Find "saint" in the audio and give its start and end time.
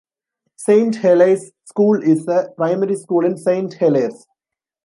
0.55-0.95, 3.37-3.73